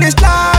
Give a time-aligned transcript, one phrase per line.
[0.00, 0.53] this life.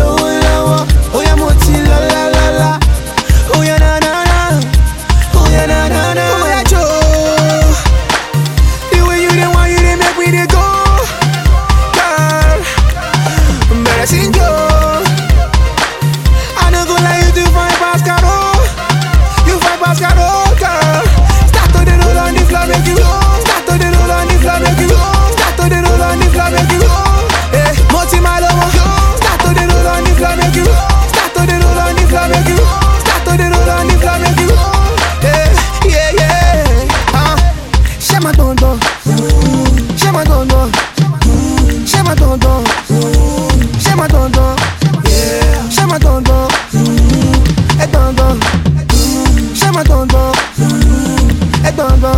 [0.00, 0.29] you.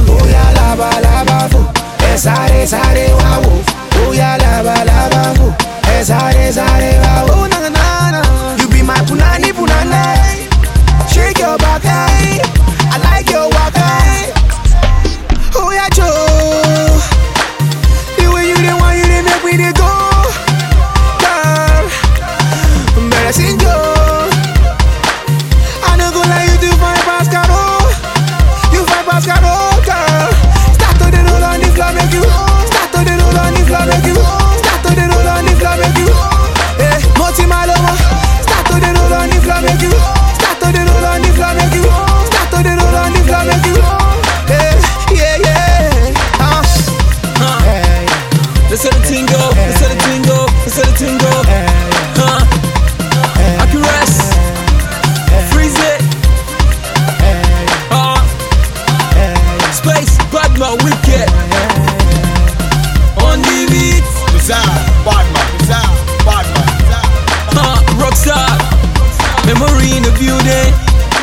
[0.06, 1.60] bóyá labalábá fò
[2.10, 3.52] ẹ sáré sáré wá wò
[3.94, 5.46] bóyá labalábá fò
[5.94, 7.11] ẹ sáré sáré wá wò.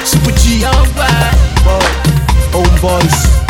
[0.09, 0.65] Super G.
[0.65, 1.35] Alright.
[2.81, 3.48] Boom.